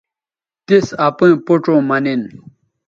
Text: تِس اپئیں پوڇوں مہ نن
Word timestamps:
تِس 0.65 0.85
اپئیں 1.07 1.37
پوڇوں 1.45 1.81
مہ 1.87 1.97
نن 2.03 2.21